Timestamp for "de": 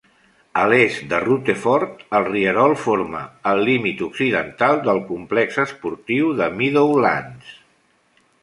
1.11-1.17, 6.41-6.49